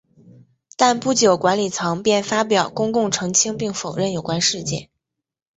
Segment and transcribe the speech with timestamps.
[0.77, 4.89] 但不久管理层便发表公告澄清并否认有关事件。